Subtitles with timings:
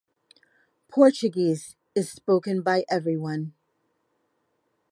[0.89, 3.53] Portuguese is spoken by everyone.